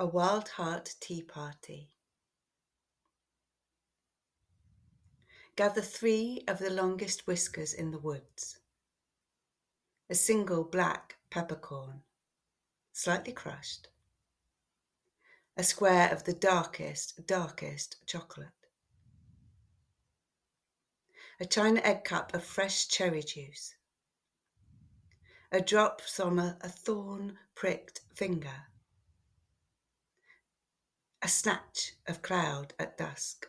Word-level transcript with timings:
A 0.00 0.06
Wild 0.06 0.48
Heart 0.48 0.94
Tea 0.98 1.20
Party. 1.20 1.90
Gather 5.56 5.82
three 5.82 6.42
of 6.48 6.58
the 6.58 6.70
longest 6.70 7.26
whiskers 7.26 7.74
in 7.74 7.90
the 7.90 7.98
woods. 7.98 8.60
A 10.08 10.14
single 10.14 10.64
black 10.64 11.18
peppercorn, 11.28 12.00
slightly 12.94 13.34
crushed. 13.34 13.88
A 15.58 15.62
square 15.62 16.10
of 16.10 16.24
the 16.24 16.32
darkest, 16.32 17.26
darkest 17.26 17.96
chocolate. 18.06 18.48
A 21.38 21.44
china 21.44 21.82
egg 21.84 22.04
cup 22.04 22.32
of 22.32 22.42
fresh 22.42 22.88
cherry 22.88 23.22
juice. 23.22 23.74
A 25.52 25.60
drop 25.60 26.00
from 26.00 26.38
a, 26.38 26.56
a 26.62 26.70
thorn 26.70 27.38
pricked 27.54 28.00
finger 28.14 28.69
a 31.22 31.28
snatch 31.28 31.92
of 32.08 32.22
cloud 32.22 32.72
at 32.78 32.96
dusk. 32.96 33.46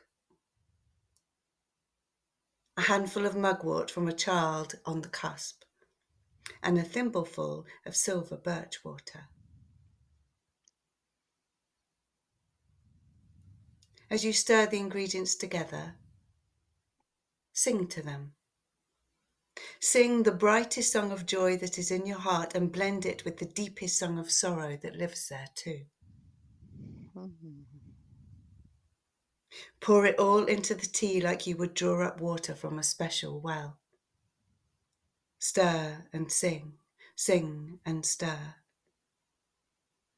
A 2.77 2.81
handful 2.81 3.25
of 3.25 3.35
mugwort 3.35 3.89
from 3.89 4.07
a 4.07 4.13
child 4.13 4.75
on 4.85 5.01
the 5.01 5.09
cusp, 5.09 5.63
and 6.61 6.77
a 6.77 6.83
thimbleful 6.83 7.65
of 7.85 7.95
silver 7.95 8.35
birch 8.35 8.83
water. 8.83 9.27
As 14.09 14.25
you 14.25 14.33
stir 14.33 14.65
the 14.65 14.79
ingredients 14.79 15.35
together, 15.35 15.95
sing 17.53 17.87
to 17.87 18.01
them. 18.01 18.33
Sing 19.79 20.23
the 20.23 20.31
brightest 20.31 20.91
song 20.91 21.11
of 21.11 21.25
joy 21.25 21.55
that 21.57 21.77
is 21.77 21.91
in 21.91 22.05
your 22.05 22.19
heart 22.19 22.53
and 22.53 22.71
blend 22.71 23.05
it 23.05 23.23
with 23.23 23.37
the 23.37 23.45
deepest 23.45 23.97
song 23.97 24.19
of 24.19 24.29
sorrow 24.29 24.77
that 24.81 24.95
lives 24.97 25.29
there 25.29 25.47
too. 25.55 25.85
Pour 29.81 30.05
it 30.05 30.19
all 30.19 30.45
into 30.45 30.75
the 30.75 30.85
tea 30.85 31.19
like 31.19 31.47
you 31.47 31.57
would 31.57 31.73
draw 31.73 32.05
up 32.05 32.21
water 32.21 32.53
from 32.53 32.77
a 32.77 32.83
special 32.83 33.41
well. 33.41 33.79
Stir 35.39 36.05
and 36.13 36.31
sing, 36.31 36.73
sing 37.15 37.79
and 37.83 38.05
stir. 38.05 38.55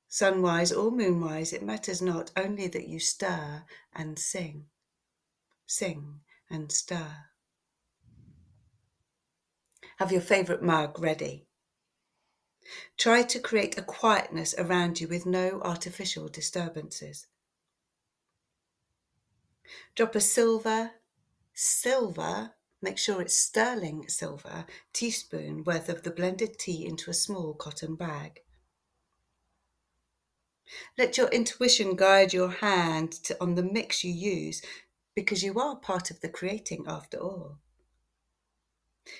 Sunwise 0.09 0.71
or 0.71 0.91
moonwise, 0.91 1.53
it 1.53 1.63
matters 1.63 2.01
not, 2.01 2.29
only 2.35 2.67
that 2.67 2.89
you 2.89 2.99
stir 2.99 3.63
and 3.93 4.19
sing, 4.19 4.65
sing 5.65 6.19
and 6.49 6.69
stir. 6.69 7.29
Have 9.97 10.11
your 10.11 10.21
favourite 10.21 10.61
mug 10.61 10.99
ready. 10.99 11.47
Try 12.97 13.23
to 13.23 13.39
create 13.39 13.77
a 13.77 13.81
quietness 13.81 14.53
around 14.57 14.99
you 14.99 15.07
with 15.07 15.25
no 15.25 15.61
artificial 15.61 16.27
disturbances. 16.27 17.27
Drop 19.95 20.15
a 20.15 20.21
silver, 20.21 20.91
silver, 21.53 22.53
make 22.81 22.97
sure 22.97 23.21
it's 23.21 23.37
sterling 23.37 24.07
silver, 24.07 24.65
teaspoon 24.91 25.63
worth 25.63 25.89
of 25.89 26.03
the 26.03 26.11
blended 26.11 26.59
tea 26.59 26.85
into 26.85 27.09
a 27.09 27.13
small 27.13 27.53
cotton 27.53 27.95
bag. 27.95 28.41
Let 30.97 31.17
your 31.17 31.27
intuition 31.27 31.95
guide 31.95 32.33
your 32.33 32.49
hand 32.49 33.11
to, 33.23 33.39
on 33.41 33.55
the 33.55 33.63
mix 33.63 34.03
you 34.03 34.11
use 34.11 34.61
because 35.15 35.43
you 35.43 35.59
are 35.59 35.75
part 35.75 36.09
of 36.09 36.21
the 36.21 36.29
creating 36.29 36.85
after 36.87 37.17
all. 37.17 37.59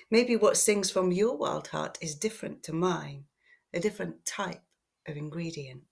Maybe 0.10 0.36
what 0.36 0.58
sings 0.58 0.90
from 0.90 1.12
your 1.12 1.36
wild 1.36 1.68
heart 1.68 1.98
is 2.02 2.16
different 2.16 2.64
to 2.64 2.74
mine 2.74 3.26
a 3.74 3.80
different 3.80 4.26
type 4.26 4.62
of 5.08 5.18
ingredient. 5.18 5.84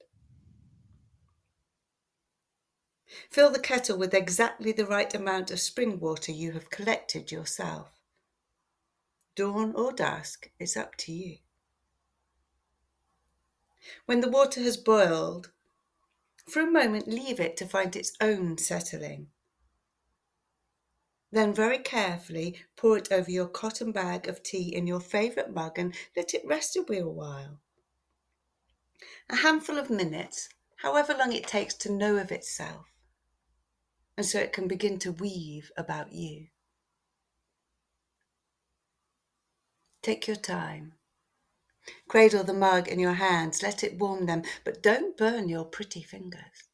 Fill 3.30 3.50
the 3.50 3.60
kettle 3.60 3.98
with 3.98 4.14
exactly 4.14 4.72
the 4.72 4.86
right 4.86 5.14
amount 5.14 5.52
of 5.52 5.60
spring 5.60 6.00
water 6.00 6.32
you 6.32 6.52
have 6.54 6.70
collected 6.70 7.32
yourself. 7.32 7.90
Dawn 9.36 9.74
or 9.76 9.92
dusk, 9.92 10.50
it's 10.60 10.78
up 10.78 10.96
to 10.98 11.12
you. 11.12 11.38
When 14.06 14.22
the 14.22 14.30
water 14.30 14.62
has 14.62 14.78
boiled, 14.78 15.52
for 16.48 16.62
a 16.62 16.72
moment 16.72 17.08
leave 17.08 17.40
it 17.40 17.58
to 17.58 17.66
find 17.66 17.96
its 17.96 18.14
own 18.22 18.58
settling. 18.58 19.28
Then 21.32 21.54
very 21.54 21.80
carefully 21.80 22.62
pour 22.76 22.98
it 22.98 23.12
over 23.12 23.32
your 23.32 23.48
cotton 23.48 23.92
bag 23.92 24.28
of 24.28 24.44
tea 24.44 24.76
in 24.76 24.88
your 24.88 25.00
favourite 25.00 25.54
mug 25.54 25.80
and 25.80 25.96
let 26.16 26.34
it 26.34 26.46
rest 26.46 26.76
a 26.76 26.82
wee 26.82 27.02
while 27.02 27.60
a 29.32 29.38
handful 29.38 29.78
of 29.78 29.90
minutes, 29.90 30.50
however 30.78 31.16
long 31.18 31.32
it 31.32 31.48
takes 31.48 31.74
to 31.74 31.90
know 31.92 32.18
of 32.18 32.32
itself, 32.32 32.91
and 34.18 34.26
so 34.26 34.40
it 34.40 34.54
can 34.54 34.68
begin 34.68 35.00
to 35.00 35.12
weave 35.12 35.72
about 35.78 36.12
you. 36.12 36.48
Take 40.02 40.28
your 40.28 40.36
time. 40.36 40.94
Cradle 42.08 42.44
the 42.44 42.54
mug 42.54 42.88
in 42.88 43.00
your 43.00 43.14
hands, 43.14 43.64
let 43.64 43.84
it 43.84 43.98
warm 43.98 44.26
them, 44.26 44.44
but 44.64 44.84
don't 44.84 45.18
burn 45.18 45.50
your 45.50 45.66
pretty 45.66 46.02
fingers. 46.02 46.70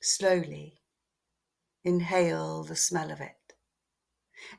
Slowly 0.00 0.80
inhale 1.82 2.62
the 2.64 2.76
smell 2.76 3.10
of 3.10 3.20
it. 3.20 3.54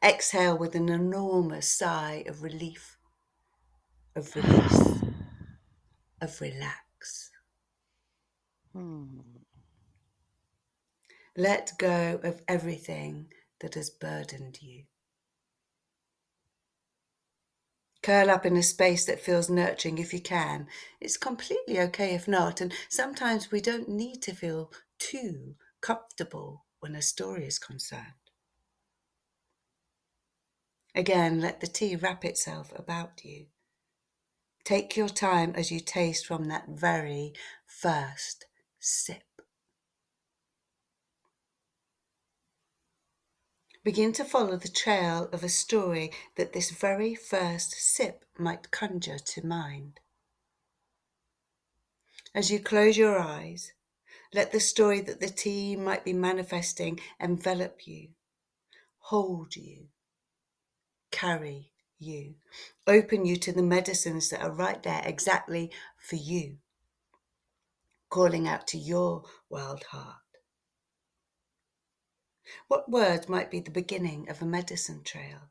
Exhale 0.03 0.57
with 0.57 0.75
an 0.75 0.89
enormous 0.89 1.69
sigh 1.69 2.23
of 2.27 2.43
relief, 2.43 2.97
of 4.15 4.35
release 4.35 5.03
of 6.21 6.41
relax. 6.41 7.31
Hmm. 8.73 9.19
Let 11.37 11.73
go 11.77 12.19
of 12.23 12.41
everything 12.47 13.27
that 13.59 13.73
has 13.75 13.89
burdened 13.89 14.59
you. 14.61 14.85
Curl 18.01 18.29
up 18.29 18.45
in 18.45 18.55
a 18.55 18.63
space 18.63 19.03
that 19.05 19.19
feels 19.19 19.49
nurturing 19.49 19.97
if 19.97 20.13
you 20.13 20.21
can. 20.21 20.67
It's 21.01 21.17
completely 21.17 21.79
okay 21.81 22.13
if 22.13 22.27
not, 22.27 22.61
and 22.61 22.71
sometimes 22.87 23.51
we 23.51 23.59
don't 23.59 23.89
need 23.89 24.21
to 24.21 24.33
feel 24.35 24.71
too 24.99 25.55
comfortable 25.81 26.65
when 26.79 26.95
a 26.95 27.01
story 27.01 27.45
is 27.47 27.59
concerned. 27.59 28.03
Again, 30.93 31.41
let 31.41 31.59
the 31.59 31.67
tea 31.67 31.97
wrap 31.97 32.23
itself 32.23 32.71
about 32.77 33.25
you. 33.25 33.47
Take 34.63 34.95
your 34.95 35.09
time 35.09 35.51
as 35.55 35.69
you 35.69 35.81
taste 35.81 36.25
from 36.25 36.45
that 36.45 36.69
very 36.69 37.33
first 37.67 38.45
sip. 38.79 39.24
Begin 43.85 44.13
to 44.13 44.25
follow 44.25 44.57
the 44.57 44.67
trail 44.67 45.29
of 45.31 45.43
a 45.43 45.47
story 45.47 46.11
that 46.37 46.53
this 46.53 46.71
very 46.71 47.13
first 47.13 47.71
sip 47.73 48.25
might 48.35 48.71
conjure 48.71 49.19
to 49.19 49.45
mind. 49.45 49.99
As 52.33 52.49
you 52.49 52.59
close 52.59 52.97
your 52.97 53.19
eyes, 53.19 53.73
let 54.33 54.51
the 54.51 54.59
story 54.59 55.01
that 55.01 55.19
the 55.19 55.29
tea 55.29 55.75
might 55.75 56.03
be 56.03 56.13
manifesting 56.13 56.99
envelop 57.19 57.85
you, 57.85 58.07
hold 58.97 59.55
you, 59.55 59.89
carry 61.11 61.69
you, 61.99 62.33
open 62.87 63.23
you 63.23 63.35
to 63.35 63.51
the 63.51 63.61
medicines 63.61 64.31
that 64.31 64.41
are 64.41 64.51
right 64.51 64.81
there 64.81 65.03
exactly 65.05 65.71
for 65.99 66.15
you, 66.15 66.57
calling 68.09 68.47
out 68.47 68.65
to 68.69 68.79
your 68.79 69.25
wild 69.47 69.83
heart. 69.83 70.24
What 72.67 72.89
word 72.89 73.29
might 73.29 73.51
be 73.51 73.59
the 73.59 73.71
beginning 73.71 74.29
of 74.29 74.41
a 74.41 74.45
medicine 74.45 75.03
trail? 75.03 75.49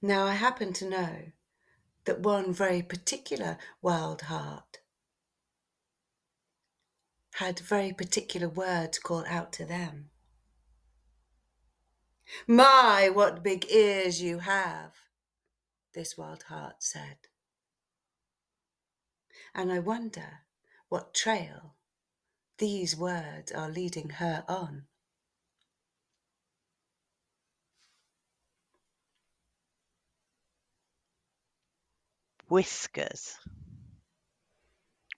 Now, 0.00 0.26
I 0.26 0.34
happen 0.34 0.72
to 0.74 0.88
know 0.88 1.32
that 2.04 2.20
one 2.20 2.52
very 2.52 2.82
particular 2.82 3.58
wild 3.80 4.22
heart 4.22 4.80
had 7.34 7.58
very 7.58 7.92
particular 7.92 8.48
words 8.48 8.98
called 8.98 9.24
out 9.28 9.52
to 9.54 9.64
them. 9.64 10.10
My, 12.46 13.10
what 13.12 13.42
big 13.42 13.66
ears 13.70 14.22
you 14.22 14.40
have, 14.40 14.92
this 15.94 16.16
wild 16.16 16.44
heart 16.44 16.76
said. 16.82 17.16
And 19.54 19.72
I 19.72 19.78
wonder 19.78 20.40
what 20.88 21.14
trail 21.14 21.74
these 22.58 22.96
words 22.96 23.52
are 23.52 23.68
leading 23.68 24.08
her 24.10 24.44
on. 24.48 24.84
Whiskers. 32.48 33.36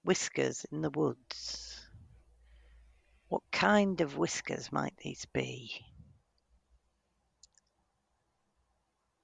Whiskers 0.04 0.64
in 0.70 0.80
the 0.80 0.90
woods. 0.90 1.80
What 3.28 3.42
kind 3.50 4.00
of 4.00 4.16
whiskers 4.16 4.70
might 4.72 4.96
these 4.98 5.26
be? 5.26 5.84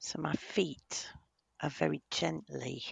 So 0.01 0.21
my 0.21 0.35
feet 0.35 1.09
are 1.61 1.71
very 1.71 2.03
gently 2.11 2.83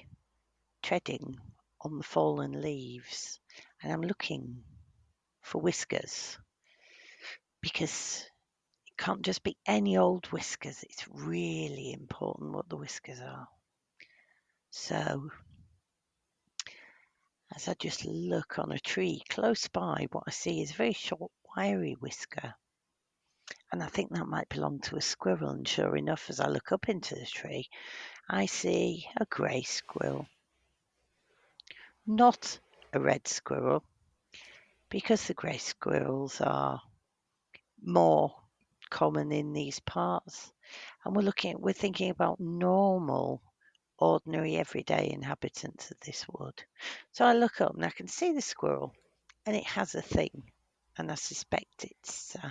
treading 0.83 1.39
on 1.81 1.99
the 1.99 2.05
fallen 2.05 2.63
leaves 2.63 3.41
and 3.83 3.93
I'm 3.93 4.03
looking 4.03 4.63
for 5.41 5.61
whiskers 5.61 6.39
because 7.61 8.25
it 8.87 8.97
can't 8.97 9.23
just 9.23 9.43
be 9.43 9.57
any 9.67 9.97
old 9.97 10.27
whiskers. 10.27 10.85
It's 10.89 11.07
really 11.09 11.93
important 11.93 12.53
what 12.53 12.69
the 12.69 12.77
whiskers 12.77 13.21
are. 13.21 13.49
So 14.71 15.31
as 17.55 17.67
I 17.69 17.75
just 17.75 18.05
look 18.05 18.59
on 18.59 18.71
a 18.73 18.79
tree 18.79 19.23
close 19.29 19.67
by, 19.69 20.07
what 20.13 20.25
I 20.27 20.31
see 20.31 20.63
is 20.63 20.71
a 20.71 20.75
very 20.75 20.93
short, 20.93 21.33
wiry 21.57 21.97
whisker. 21.99 22.55
And 23.73 23.83
I 23.83 23.87
think 23.87 24.11
that 24.11 24.27
might 24.27 24.49
belong 24.49 24.81
to 24.81 24.97
a 24.97 25.01
squirrel. 25.01 25.51
And 25.51 25.67
sure 25.67 25.97
enough, 25.97 26.31
as 26.31 26.41
I 26.41 26.49
look 26.49 26.73
up 26.73 26.89
into 26.89 27.15
the 27.17 27.27
tree, 27.27 27.69
I 28.29 28.47
see 28.47 29.07
a 29.17 29.27
grey 29.27 29.63
squirrel. 29.63 30.27
Not 32.07 32.59
a 32.93 33.01
red 33.01 33.27
squirrel, 33.27 33.85
because 34.91 35.25
the 35.25 35.35
grey 35.35 35.57
squirrels 35.57 36.41
are 36.41 36.83
more 37.81 38.35
common 38.91 39.31
in 39.31 39.53
these 39.53 39.79
parts. 39.81 40.53
And 41.05 41.15
we're 41.15 41.23
looking 41.23 41.61
we're 41.61 41.73
thinking 41.73 42.11
about 42.11 42.41
normal, 42.41 43.41
ordinary, 43.99 44.57
everyday 44.57 45.11
inhabitants 45.13 45.91
of 45.91 46.01
this 46.01 46.27
wood. 46.29 46.63
So 47.13 47.25
I 47.25 47.35
look 47.35 47.61
up 47.61 47.75
and 47.75 47.85
I 47.85 47.91
can 47.91 48.09
see 48.09 48.33
the 48.33 48.43
squirrel, 48.43 48.93
and 49.47 49.57
it 49.57 49.65
has 49.65 49.95
a 49.95 50.03
thing, 50.03 50.43
and 50.99 51.11
I 51.11 51.15
suspect 51.15 51.85
it's 51.85 52.37
uh, 52.43 52.51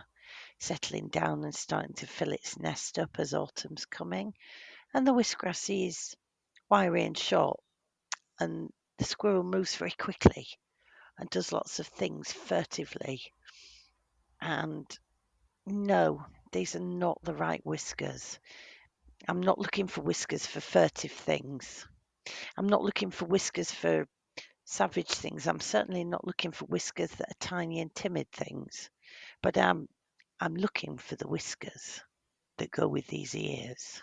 settling 0.59 1.09
down 1.09 1.44
and 1.44 1.53
starting 1.53 1.94
to 1.95 2.07
fill 2.07 2.31
its 2.31 2.57
nest 2.57 3.00
up 3.00 3.19
as 3.19 3.33
autumn's 3.33 3.85
coming. 3.85 4.33
And 4.94 5.06
the 5.06 5.13
see 5.53 5.88
is 5.88 6.15
wiry 6.69 7.03
and 7.03 7.18
short, 7.18 7.59
and 8.39 8.71
the 8.97 9.06
squirrel 9.06 9.44
moves 9.44 9.75
very 9.75 9.92
quickly 9.92 10.47
and 11.19 11.30
does 11.30 11.51
lots 11.51 11.80
of 11.80 11.88
things 11.88 12.31
furtively. 12.31 13.21
And 14.42 14.86
no, 15.66 16.25
these 16.51 16.75
are 16.75 16.80
not 16.80 17.19
the 17.24 17.33
right 17.33 17.63
whiskers. 17.66 18.39
I'm 19.27 19.42
not 19.42 19.60
looking 19.60 19.88
for 19.88 20.01
whiskers 20.01 20.45
for 20.45 20.62
furtive 20.62 21.12
things. 21.12 21.86
I'm 22.57 22.68
not 22.68 22.83
looking 22.83 23.12
for 23.12 23.25
whiskers 23.25 23.71
for 23.71 24.07
savage 24.63 25.10
things. 25.10 25.48
I'm 25.48 25.60
certainly 25.60 26.04
not 26.04 26.25
looking 26.25 26.51
for 26.51 26.66
whiskers 26.66 27.10
that 27.12 27.30
are 27.30 27.39
tiny 27.39 27.81
and 27.81 27.94
timid 27.94 28.31
things. 28.31 28.89
But 29.42 29.57
I'm 29.57 29.89
I'm 30.39 30.56
looking 30.56 30.98
for 30.98 31.18
the 31.18 31.27
whiskers 31.27 32.01
that 32.57 32.71
go 32.71 32.88
with 32.88 33.07
these 33.07 33.36
ears. 33.36 34.01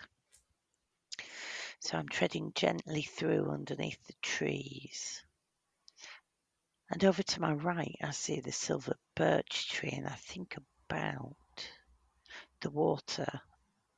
So 1.79 1.97
I'm 1.97 2.09
treading 2.09 2.51
gently 2.53 3.01
through 3.01 3.49
underneath 3.49 4.05
the 4.05 4.13
trees. 4.21 5.23
And 6.89 7.03
over 7.03 7.21
to 7.21 7.41
my 7.41 7.51
right, 7.51 7.97
I 8.01 8.11
see 8.11 8.39
the 8.39 8.53
silver 8.53 8.95
birch 9.13 9.69
tree, 9.69 9.91
and 9.91 10.07
I 10.07 10.15
think 10.15 10.55
about 10.89 11.35
the 12.61 12.69
water, 12.69 13.41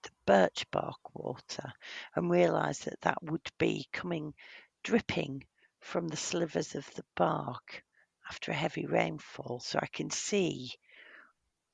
the 0.02 0.10
birch 0.26 0.66
bark 0.72 1.14
water, 1.14 1.72
and 2.16 2.32
realise 2.32 2.80
that 2.86 3.00
that 3.02 3.22
would 3.22 3.48
be 3.60 3.88
coming 3.92 4.34
dripping 4.82 5.46
from 5.80 6.08
the 6.08 6.18
slivers 6.18 6.74
of 6.74 6.92
the 6.96 7.06
bark 7.16 7.84
after 8.28 8.52
a 8.52 8.56
heavy 8.56 8.88
rainfall. 8.88 9.60
So 9.60 9.80
I 9.80 9.88
can 9.88 10.10
see 10.10 10.74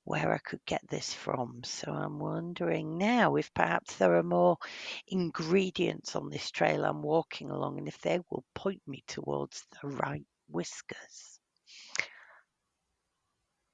where 0.04 0.34
I 0.34 0.38
could 0.38 0.66
get 0.66 0.88
this 0.90 1.14
from. 1.14 1.64
So 1.64 1.94
I'm 1.94 2.20
wondering 2.20 2.98
now 2.98 3.38
if 3.38 3.54
perhaps 3.54 3.96
there 3.96 4.16
are 4.16 4.24
more 4.24 4.58
ingredients 5.08 6.16
on 6.16 6.30
this 6.30 6.52
trail 6.52 6.84
I'm 6.84 7.02
walking 7.02 7.50
along 7.52 7.78
and 7.78 7.88
if 7.88 8.00
they 8.02 8.20
will 8.30 8.44
point 8.54 8.82
me 8.86 9.04
towards 9.08 9.66
the 9.82 9.88
right 9.88 10.26
whiskers. 10.50 11.40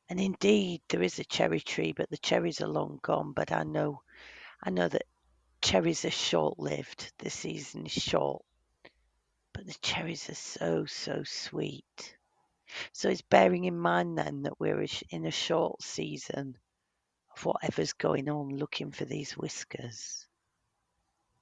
And 0.09 0.19
indeed 0.19 0.81
there 0.89 1.01
is 1.01 1.19
a 1.19 1.23
cherry 1.23 1.61
tree, 1.61 1.93
but 1.93 2.09
the 2.09 2.17
cherries 2.17 2.61
are 2.61 2.67
long 2.67 2.99
gone. 3.01 3.31
But 3.33 3.51
I 3.51 3.63
know 3.63 4.01
I 4.63 4.69
know 4.69 4.87
that 4.87 5.05
cherries 5.61 6.05
are 6.05 6.11
short 6.11 6.59
lived. 6.59 7.11
The 7.19 7.29
season 7.29 7.85
is 7.85 7.91
short. 7.91 8.43
But 9.53 9.65
the 9.67 9.75
cherries 9.81 10.29
are 10.29 10.35
so, 10.35 10.85
so 10.85 11.23
sweet. 11.23 12.17
So 12.93 13.09
it's 13.09 13.21
bearing 13.21 13.65
in 13.65 13.77
mind 13.77 14.17
then 14.17 14.43
that 14.43 14.59
we're 14.59 14.85
in 15.09 15.25
a 15.25 15.31
short 15.31 15.81
season 15.81 16.57
of 17.35 17.45
whatever's 17.45 17.93
going 17.93 18.29
on 18.29 18.55
looking 18.57 18.91
for 18.91 19.05
these 19.05 19.37
whiskers. 19.37 20.27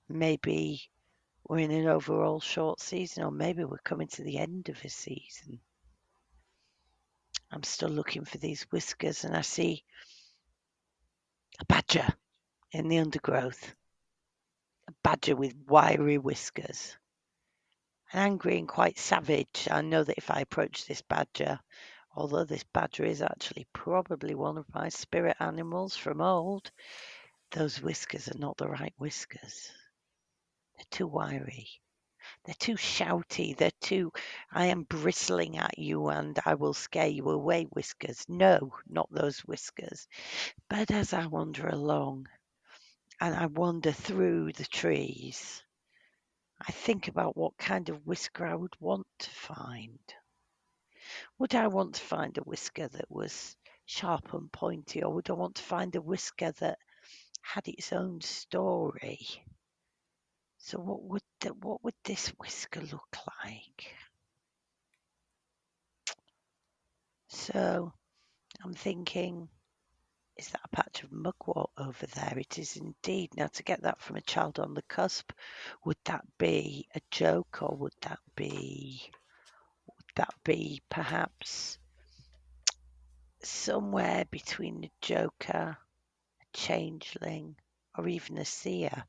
Maybe 0.08 0.90
we're 1.50 1.60
in 1.60 1.72
an 1.72 1.88
overall 1.88 2.40
short 2.40 2.80
season, 2.80 3.24
or 3.24 3.32
maybe 3.32 3.66
we're 3.66 3.80
coming 3.80 4.08
to 4.08 4.24
the 4.24 4.38
end 4.38 4.70
of 4.70 4.78
a 4.86 4.90
season. 4.90 5.60
I'm 7.52 7.64
still 7.64 7.90
looking 7.90 8.24
for 8.24 8.38
these 8.38 8.64
whiskers, 8.72 9.26
and 9.26 9.36
I 9.36 9.42
see 9.42 9.84
a 11.60 11.66
badger 11.66 12.08
in 12.72 12.88
the 12.88 13.00
undergrowth. 13.00 13.76
A 14.88 14.94
badger 15.04 15.36
with 15.36 15.56
wiry 15.68 16.18
whiskers 16.18 16.96
angry 18.14 18.58
and 18.58 18.68
quite 18.68 18.98
savage. 18.98 19.68
I 19.70 19.82
know 19.82 20.04
that 20.04 20.18
if 20.18 20.32
I 20.32 20.42
approach 20.42 20.86
this 20.86 21.02
badger, 21.02 21.60
although 22.16 22.44
this 22.44 22.64
badger 22.64 23.06
is 23.06 23.22
actually 23.22 23.68
probably 23.74 24.36
one 24.36 24.58
of 24.58 24.74
my 24.74 24.90
spirit 24.90 25.38
animals 25.40 25.96
from 25.96 26.22
old, 26.22 26.72
those 27.52 27.82
whiskers 27.82 28.28
are 28.28 28.40
not 28.40 28.58
the 28.58 28.68
right 28.68 28.94
whiskers. 28.98 29.72
They're 30.80 30.86
too 30.92 31.08
wiry. 31.08 31.68
They're 32.46 32.56
too 32.56 32.78
shouty. 32.78 33.54
They're 33.54 33.70
too, 33.82 34.14
I 34.50 34.68
am 34.68 34.84
bristling 34.84 35.58
at 35.58 35.78
you 35.78 36.08
and 36.08 36.40
I 36.46 36.54
will 36.54 36.74
scare 36.74 37.08
you 37.08 37.30
away 37.30 37.66
whiskers. 37.66 38.24
No, 38.30 38.74
not 38.88 39.12
those 39.12 39.40
whiskers. 39.40 40.08
But 40.70 40.90
as 40.90 41.12
I 41.12 41.26
wander 41.26 41.68
along 41.68 42.30
and 43.20 43.36
I 43.36 43.48
wander 43.48 43.92
through 43.92 44.54
the 44.54 44.64
trees, 44.64 45.62
I 46.66 46.72
think 46.72 47.10
about 47.10 47.36
what 47.36 47.58
kind 47.58 47.90
of 47.90 48.08
whisker 48.08 48.46
I 48.46 48.56
would 48.56 48.80
want 48.80 49.08
to 49.20 49.30
find. 49.32 50.00
Would 51.40 51.56
I 51.56 51.68
want 51.68 51.96
to 51.96 52.02
find 52.02 52.38
a 52.38 52.42
whisker 52.44 52.88
that 52.88 53.12
was 53.12 53.58
sharp 53.86 54.34
and 54.34 54.50
pointy, 54.50 55.04
or 55.04 55.14
would 55.14 55.30
I 55.30 55.34
want 55.34 55.56
to 55.56 55.64
find 55.64 55.94
a 55.96 56.02
whisker 56.02 56.54
that 56.54 56.80
had 57.42 57.68
its 57.68 57.92
own 57.92 58.22
story? 58.22 59.44
So 60.60 60.78
what 60.78 61.02
would 61.04 61.24
the, 61.40 61.54
what 61.54 61.84
would 61.84 61.96
this 62.04 62.28
whisker 62.38 62.82
look 62.82 63.18
like? 63.44 63.96
So 67.30 67.92
I'm 68.64 68.74
thinking 68.74 69.50
is 70.40 70.50
that 70.50 70.62
a 70.64 70.76
patch 70.76 71.04
of 71.04 71.12
mugwort 71.12 71.70
over 71.78 72.06
there? 72.06 72.34
It 72.38 72.58
is 72.60 72.78
indeed. 72.78 73.36
Now, 73.36 73.48
to 73.48 73.64
get 73.64 73.82
that 73.82 74.00
from 74.00 74.16
a 74.16 74.22
child 74.22 74.58
on 74.58 74.74
the 74.74 74.82
cusp, 74.84 75.34
would 75.84 75.98
that 76.06 76.24
be 76.38 76.88
a 76.96 77.02
joke 77.12 77.62
or 77.62 77.76
would 77.76 77.96
that 78.04 78.20
be 78.36 79.12
would 79.86 80.06
that 80.16 80.34
be 80.46 80.82
perhaps 80.90 81.78
somewhere 83.44 84.24
between 84.32 84.86
a 84.86 84.92
joker, 85.02 85.78
a 86.42 86.46
changeling, 86.54 87.58
or 87.98 88.08
even 88.08 88.38
a 88.38 88.46
seer? 88.46 89.04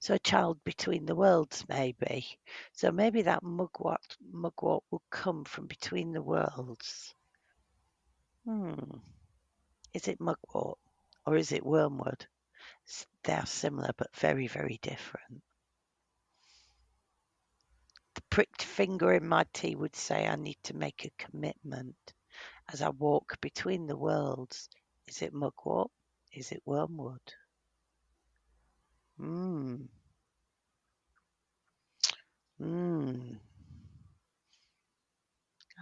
So 0.00 0.14
a 0.14 0.18
child 0.18 0.62
between 0.64 1.06
the 1.06 1.14
worlds, 1.14 1.64
maybe. 1.68 2.26
So 2.72 2.90
maybe 2.92 3.22
that 3.22 3.42
mugwort 3.42 4.16
mugwort 4.32 4.84
will 4.90 5.02
come 5.10 5.44
from 5.44 5.66
between 5.66 6.12
the 6.12 6.22
worlds. 6.22 7.14
Hmm. 8.44 8.98
Is 9.92 10.08
it 10.08 10.20
mugwort 10.20 10.78
or 11.26 11.36
is 11.36 11.52
it 11.52 11.64
wormwood? 11.64 12.26
They 13.22 13.32
are 13.32 13.46
similar 13.46 13.90
but 13.96 14.14
very, 14.16 14.46
very 14.46 14.78
different. 14.82 15.42
The 18.14 18.22
pricked 18.30 18.62
finger 18.62 19.12
in 19.12 19.26
my 19.26 19.44
tea 19.52 19.74
would 19.74 19.96
say 19.96 20.26
I 20.26 20.36
need 20.36 20.58
to 20.64 20.76
make 20.76 21.04
a 21.04 21.22
commitment 21.24 22.14
as 22.72 22.82
I 22.82 22.90
walk 22.90 23.40
between 23.40 23.86
the 23.86 23.96
worlds. 23.96 24.68
Is 25.06 25.22
it 25.22 25.32
mugwort? 25.32 25.90
Is 26.32 26.52
it 26.52 26.62
wormwood? 26.66 27.34
Mmm. 29.20 29.88
Mmm. 32.60 33.38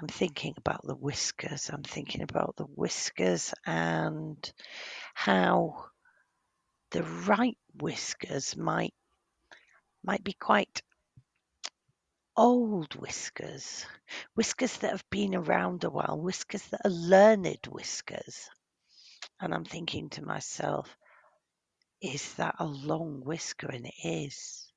I'm 0.01 0.09
thinking 0.09 0.55
about 0.59 0.83
the 0.85 0.95
whiskers. 0.97 1.71
I'm 1.73 1.83
thinking 1.85 2.23
about 2.23 2.57
the 2.57 2.65
whiskers 2.65 3.55
and 3.65 4.53
how 5.15 5.85
the 6.91 7.03
right 7.03 7.57
whiskers 7.75 8.57
might 8.57 8.95
might 10.05 10.25
be 10.25 10.33
quite 10.33 10.83
old 12.37 12.95
whiskers, 12.97 13.87
whiskers 14.35 14.77
that 14.79 14.91
have 14.91 15.09
been 15.11 15.35
around 15.35 15.85
a 15.85 15.91
while, 15.91 16.19
whiskers 16.21 16.63
that 16.69 16.81
are 16.85 16.91
learned 16.91 17.67
whiskers. 17.71 18.49
And 19.41 19.55
I'm 19.55 19.65
thinking 19.65 20.11
to 20.11 20.25
myself, 20.25 20.97
is 22.03 22.35
that 22.35 22.57
a 22.59 22.67
long 22.67 23.23
whisker? 23.25 23.69
And 23.69 23.87
it 23.87 23.95
is. 24.05 24.71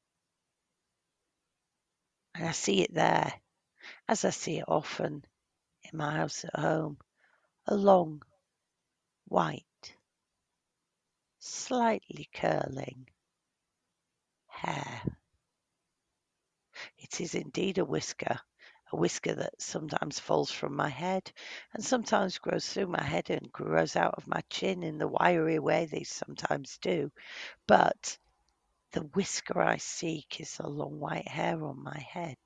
And 2.36 2.48
I 2.48 2.52
see 2.52 2.82
it 2.82 2.94
there. 2.94 3.34
as 4.08 4.26
I 4.26 4.30
see 4.30 4.60
it 4.60 4.66
often 4.68 5.26
in 5.84 5.98
my 5.98 6.18
house 6.18 6.46
at 6.46 6.60
home, 6.60 6.98
a 7.68 7.76
long, 7.76 8.22
white, 9.26 9.64
slightly 11.40 12.30
curling 12.34 13.08
hair. 14.48 15.04
It 16.98 17.22
is 17.22 17.36
indeed 17.36 17.78
a 17.78 17.86
whisker, 17.86 18.40
a 18.92 18.96
whisker 18.96 19.34
that 19.36 19.62
sometimes 19.62 20.20
falls 20.20 20.52
from 20.52 20.76
my 20.76 20.90
head 20.90 21.32
and 21.74 21.84
sometimes 21.84 22.38
grows 22.38 22.68
through 22.68 22.88
my 22.88 23.02
head 23.02 23.30
and 23.30 23.52
grows 23.52 23.96
out 23.96 24.14
of 24.16 24.28
my 24.28 24.42
chin 24.50 24.84
in 24.84 24.98
the 24.98 25.08
wiry 25.08 25.60
way 25.60 25.86
they 25.86 26.04
sometimes 26.04 26.78
do. 26.80 27.12
But 27.68 28.18
the 28.92 29.02
whisker 29.02 29.62
I 29.62 29.78
seek 29.78 30.40
is 30.40 30.58
the 30.58 30.68
long 30.68 31.00
white 31.00 31.28
hair 31.28 31.64
on 31.64 31.84
my 31.84 32.00
head. 32.00 32.38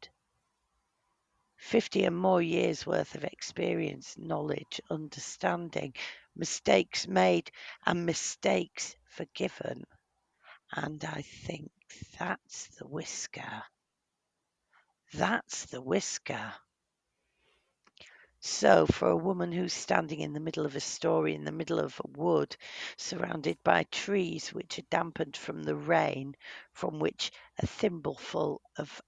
50 1.58 2.05
and 2.05 2.17
more 2.17 2.41
years 2.41 2.86
worth 2.88 3.15
of 3.15 3.25
experience, 3.25 4.17
knowledge, 4.17 4.79
understanding, 4.89 5.93
mistakes 6.36 7.05
made 7.05 7.51
and 7.86 8.05
mistakes 8.05 8.96
forgiven. 9.03 9.86
And 10.72 11.03
I 11.03 11.22
think 11.22 11.69
that's 12.17 12.67
the 12.77 12.88
whisker. 12.88 13.63
That's 15.13 15.66
the 15.66 15.82
whisker. 15.82 16.54
So, 18.42 18.86
for 18.86 19.10
a 19.10 19.16
woman 19.18 19.51
who's 19.51 19.74
standing 19.74 20.20
in 20.20 20.34
the 20.34 20.39
middle 20.42 20.66
of 20.66 20.75
a 20.75 20.80
story, 20.82 21.36
in 21.36 21.46
the 21.46 21.51
middle 21.51 21.80
of 21.80 22.01
a 22.04 22.08
wood, 22.20 22.56
surrounded 22.98 23.63
by 23.63 23.84
trees 23.84 24.54
which 24.54 24.80
are 24.80 24.84
dampened 24.89 25.38
from 25.38 25.63
the 25.63 25.75
rain, 25.75 26.36
from 26.74 27.00
which 27.00 27.32
a 27.60 27.66
thimbleful 27.68 28.62
of 28.78 29.01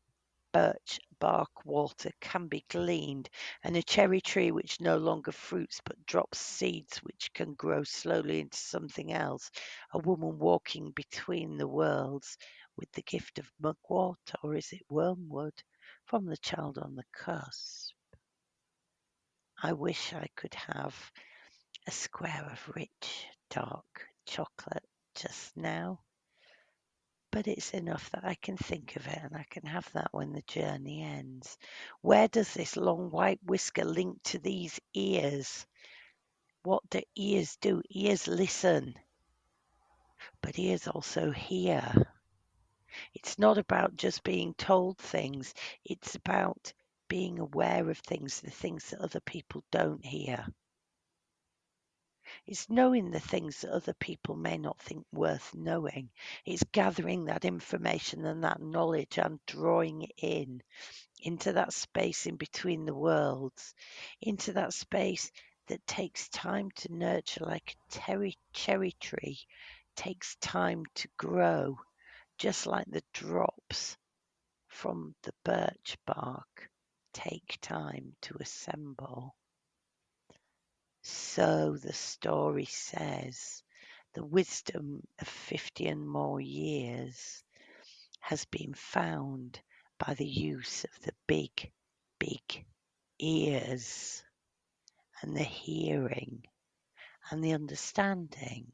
birch 0.53 0.99
bark 1.19 1.65
water 1.65 2.11
can 2.21 2.47
be 2.47 2.65
gleaned, 2.69 3.29
and 3.63 3.77
a 3.77 3.83
cherry 3.83 4.21
tree 4.21 4.51
which 4.51 4.81
no 4.81 4.97
longer 4.97 5.31
fruits 5.31 5.81
but 5.85 6.05
drops 6.05 6.39
seeds 6.39 6.97
which 6.99 7.33
can 7.33 7.53
grow 7.53 7.83
slowly 7.83 8.39
into 8.41 8.57
something 8.57 9.13
else, 9.13 9.51
a 9.93 9.99
woman 9.99 10.39
walking 10.39 10.91
between 10.91 11.57
the 11.57 11.67
worlds 11.67 12.37
with 12.81 12.91
the 12.93 13.03
gift 13.03 13.37
of 13.37 13.53
mugwort, 13.61 14.33
or 14.43 14.55
is 14.55 14.73
it 14.73 14.81
wormwood, 14.89 15.53
from 16.05 16.25
the 16.25 16.37
child 16.37 16.79
on 16.79 16.95
the 16.95 17.05
cusp. 17.13 17.93
I 19.61 19.73
wish 19.73 20.13
I 20.13 20.27
could 20.35 20.55
have 20.55 20.95
a 21.87 21.91
square 21.91 22.49
of 22.51 22.75
rich, 22.75 23.27
dark 23.51 23.85
chocolate 24.25 24.83
just 25.13 25.55
now, 25.55 25.99
but 27.31 27.47
it's 27.47 27.71
enough 27.71 28.09
that 28.11 28.25
I 28.25 28.33
can 28.33 28.57
think 28.57 28.95
of 28.95 29.05
it 29.05 29.19
and 29.21 29.35
I 29.35 29.45
can 29.49 29.65
have 29.67 29.87
that 29.93 30.09
when 30.11 30.33
the 30.33 30.41
journey 30.47 31.03
ends. 31.03 31.57
Where 32.01 32.27
does 32.27 32.51
this 32.51 32.75
long 32.75 33.11
white 33.11 33.39
whisker 33.45 33.85
link 33.85 34.17
to 34.23 34.39
these 34.39 34.79
ears? 34.95 35.67
What 36.63 36.81
do 36.89 37.01
ears 37.15 37.57
do? 37.61 37.83
Ears 37.91 38.27
listen, 38.27 38.95
but 40.41 40.57
ears 40.57 40.87
also 40.87 41.29
hear. 41.29 42.07
It's 43.13 43.39
not 43.39 43.57
about 43.57 43.95
just 43.95 44.23
being 44.23 44.53
told 44.55 44.97
things, 44.97 45.53
it's 45.85 46.15
about 46.15 46.73
being 47.07 47.39
aware 47.39 47.89
of 47.89 47.97
things, 47.99 48.41
the 48.41 48.51
things 48.51 48.89
that 48.89 49.01
other 49.01 49.19
people 49.21 49.63
don't 49.71 50.05
hear. 50.05 50.45
It's 52.45 52.69
knowing 52.69 53.11
the 53.11 53.19
things 53.19 53.61
that 53.61 53.71
other 53.71 53.93
people 53.93 54.35
may 54.35 54.57
not 54.57 54.79
think 54.79 55.05
worth 55.11 55.53
knowing. 55.53 56.09
It's 56.45 56.63
gathering 56.71 57.25
that 57.25 57.45
information 57.45 58.25
and 58.25 58.43
that 58.43 58.61
knowledge 58.61 59.17
and 59.17 59.39
drawing 59.45 60.03
it 60.03 60.13
in 60.17 60.63
into 61.19 61.53
that 61.53 61.73
space 61.73 62.25
in 62.25 62.37
between 62.37 62.85
the 62.85 62.95
worlds, 62.95 63.75
into 64.21 64.53
that 64.53 64.73
space 64.73 65.31
that 65.67 65.85
takes 65.85 66.29
time 66.29 66.71
to 66.71 66.93
nurture 66.93 67.45
like 67.45 67.75
a 67.75 67.99
cherry, 67.99 68.37
cherry 68.53 68.93
tree 68.99 69.39
takes 69.95 70.35
time 70.37 70.85
to 70.95 71.07
grow, 71.17 71.77
just 72.41 72.65
like 72.65 72.87
the 72.89 73.03
drops 73.13 73.95
from 74.67 75.13
the 75.21 75.31
birch 75.43 75.95
bark 76.07 76.71
take 77.13 77.59
time 77.61 78.15
to 78.19 78.35
assemble. 78.39 79.35
So 81.03 81.77
the 81.77 81.93
story 81.93 82.65
says 82.65 83.61
the 84.15 84.25
wisdom 84.25 85.03
of 85.19 85.27
50 85.27 85.85
and 85.85 86.07
more 86.09 86.41
years 86.41 87.43
has 88.21 88.43
been 88.45 88.73
found 88.73 89.61
by 89.99 90.15
the 90.15 90.25
use 90.25 90.83
of 90.83 91.03
the 91.03 91.13
big, 91.27 91.71
big 92.17 92.65
ears 93.19 94.23
and 95.21 95.37
the 95.37 95.43
hearing 95.43 96.41
and 97.29 97.43
the 97.43 97.53
understanding 97.53 98.71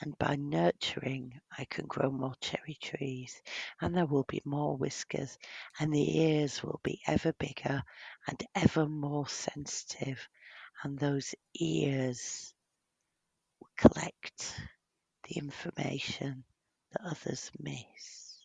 and 0.00 0.16
by 0.18 0.36
nurturing 0.36 1.40
I 1.58 1.64
can 1.66 1.86
grow 1.86 2.10
more 2.10 2.34
cherry 2.40 2.78
trees 2.80 3.42
and 3.80 3.94
there 3.94 4.06
will 4.06 4.24
be 4.24 4.42
more 4.44 4.76
whiskers 4.76 5.38
and 5.78 5.92
the 5.92 6.18
ears 6.18 6.62
will 6.62 6.80
be 6.82 7.00
ever 7.06 7.32
bigger 7.34 7.82
and 8.26 8.42
ever 8.54 8.86
more 8.86 9.28
sensitive 9.28 10.28
and 10.82 10.98
those 10.98 11.34
ears 11.54 12.54
will 13.60 13.70
collect 13.76 14.60
the 15.28 15.38
information 15.38 16.44
that 16.92 17.06
others 17.06 17.50
miss. 17.58 18.38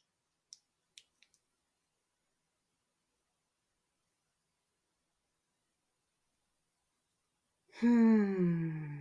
Hmm. 7.79 8.94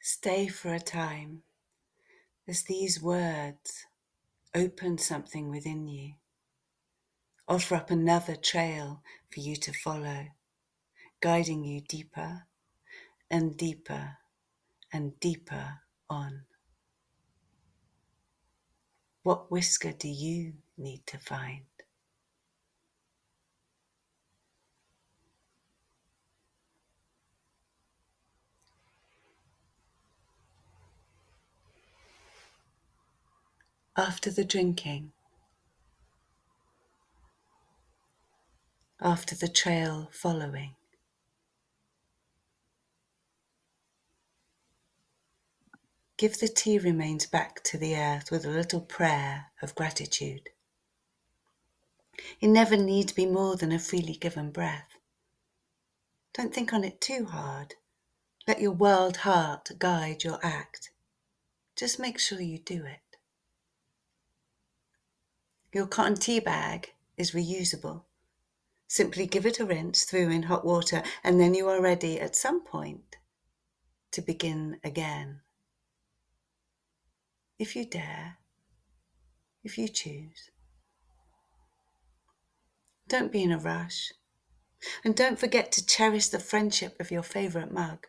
Stay 0.00 0.46
for 0.46 0.72
a 0.72 0.78
time 0.78 1.42
as 2.46 2.62
these 2.62 3.02
words 3.02 3.86
open 4.54 4.96
something 4.96 5.50
within 5.50 5.88
you. 5.88 6.12
Offer 7.48 7.74
up 7.74 7.90
another 7.90 8.36
trail 8.36 9.02
for 9.32 9.40
you 9.40 9.56
to 9.56 9.72
follow, 9.72 10.26
guiding 11.20 11.64
you 11.64 11.80
deeper 11.80 12.42
and 13.28 13.56
deeper 13.56 14.18
and 14.92 15.18
deeper 15.18 15.80
on. 16.08 16.42
What 19.24 19.50
whisker 19.50 19.92
do 19.92 20.08
you 20.08 20.52
need 20.78 21.06
to 21.08 21.18
find? 21.18 21.71
After 33.96 34.30
the 34.30 34.44
drinking, 34.44 35.12
after 39.00 39.34
the 39.34 39.48
trail 39.48 40.08
following. 40.12 40.74
Give 46.16 46.38
the 46.38 46.48
tea 46.48 46.78
remains 46.78 47.26
back 47.26 47.62
to 47.64 47.76
the 47.76 47.96
earth 47.96 48.30
with 48.30 48.46
a 48.46 48.50
little 48.50 48.80
prayer 48.80 49.46
of 49.60 49.74
gratitude. 49.74 50.48
It 52.40 52.48
never 52.48 52.76
need 52.76 53.14
be 53.14 53.26
more 53.26 53.56
than 53.56 53.72
a 53.72 53.78
freely 53.78 54.14
given 54.14 54.52
breath. 54.52 54.88
Don't 56.32 56.54
think 56.54 56.72
on 56.72 56.84
it 56.84 57.00
too 57.00 57.26
hard. 57.26 57.74
Let 58.46 58.60
your 58.60 58.72
world 58.72 59.18
heart 59.18 59.70
guide 59.78 60.24
your 60.24 60.38
act. 60.42 60.92
Just 61.76 61.98
make 61.98 62.18
sure 62.18 62.40
you 62.40 62.58
do 62.58 62.84
it. 62.86 63.11
Your 65.72 65.86
cotton 65.86 66.16
tea 66.16 66.40
bag 66.40 66.92
is 67.16 67.32
reusable. 67.32 68.02
Simply 68.88 69.26
give 69.26 69.46
it 69.46 69.58
a 69.58 69.64
rinse 69.64 70.04
through 70.04 70.28
in 70.28 70.44
hot 70.44 70.64
water, 70.64 71.02
and 71.24 71.40
then 71.40 71.54
you 71.54 71.68
are 71.68 71.80
ready 71.80 72.20
at 72.20 72.36
some 72.36 72.62
point 72.62 73.16
to 74.10 74.20
begin 74.20 74.78
again. 74.84 75.40
If 77.58 77.74
you 77.74 77.86
dare, 77.86 78.38
if 79.64 79.78
you 79.78 79.88
choose. 79.88 80.50
Don't 83.08 83.32
be 83.32 83.42
in 83.42 83.52
a 83.52 83.58
rush. 83.58 84.12
And 85.04 85.14
don't 85.14 85.38
forget 85.38 85.72
to 85.72 85.86
cherish 85.86 86.28
the 86.28 86.38
friendship 86.38 87.00
of 87.00 87.10
your 87.10 87.22
favourite 87.22 87.72
mug. 87.72 88.08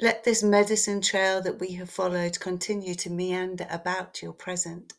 Let 0.00 0.24
this 0.24 0.42
medicine 0.42 1.00
trail 1.00 1.40
that 1.42 1.60
we 1.60 1.72
have 1.74 1.90
followed 1.90 2.40
continue 2.40 2.94
to 2.96 3.10
meander 3.10 3.66
about 3.70 4.22
your 4.22 4.32
present. 4.32 4.94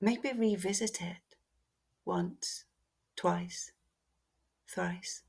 Maybe 0.00 0.32
revisit 0.32 1.00
it 1.00 1.36
once, 2.04 2.64
twice, 3.16 3.72
thrice. 4.68 5.22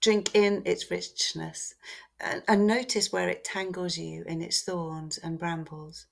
Drink 0.00 0.34
in 0.34 0.62
its 0.64 0.90
richness 0.90 1.74
and, 2.18 2.42
and 2.48 2.66
notice 2.66 3.12
where 3.12 3.28
it 3.28 3.44
tangles 3.44 3.98
you 3.98 4.24
in 4.26 4.42
its 4.42 4.62
thorns 4.62 5.18
and 5.18 5.38
brambles. 5.38 6.06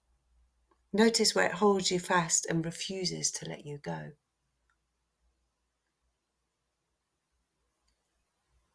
Notice 0.92 1.34
where 1.34 1.46
it 1.46 1.52
holds 1.52 1.90
you 1.90 2.00
fast 2.00 2.46
and 2.46 2.64
refuses 2.64 3.30
to 3.32 3.48
let 3.48 3.66
you 3.66 3.78
go. 3.78 4.12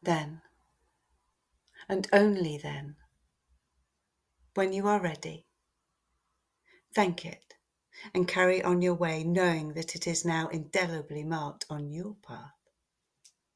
Then, 0.02 0.42
and 1.88 2.08
only 2.12 2.58
then, 2.58 2.96
when 4.54 4.72
you 4.72 4.86
are 4.88 5.00
ready, 5.00 5.46
thank 6.94 7.24
it 7.26 7.54
and 8.14 8.28
carry 8.28 8.62
on 8.62 8.82
your 8.82 8.94
way, 8.94 9.24
knowing 9.24 9.74
that 9.74 9.94
it 9.94 10.06
is 10.06 10.24
now 10.24 10.48
indelibly 10.48 11.24
marked 11.24 11.64
on 11.70 11.90
your 11.92 12.16
path 12.26 12.52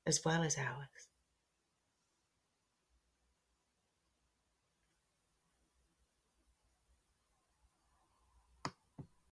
as 0.06 0.25
well 0.25 0.42
as 0.42 0.58
ours. 0.58 0.98